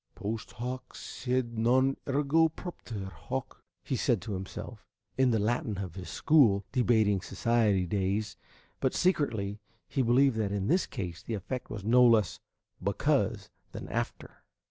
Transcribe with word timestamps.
"Post 0.15 0.53
hoc 0.53 0.95
sed 0.95 1.59
non 1.59 1.95
ergo 2.07 2.49
propter 2.49 3.11
hoc," 3.13 3.61
he 3.83 3.95
said 3.95 4.19
to 4.23 4.33
himself, 4.33 4.87
in 5.15 5.29
the 5.29 5.37
Latin 5.37 5.77
of 5.77 5.93
his 5.93 6.09
school 6.09 6.65
debating 6.71 7.21
society 7.21 7.85
days; 7.85 8.35
but 8.79 8.95
secretly 8.95 9.59
he 9.87 10.01
believed 10.01 10.37
that 10.37 10.51
in 10.51 10.65
this 10.65 10.87
case 10.87 11.21
the 11.21 11.35
effect 11.35 11.69
was 11.69 11.83
no 11.85 12.03
less 12.03 12.39
"because" 12.83 13.51
than 13.73 13.87
"after." 13.89 14.41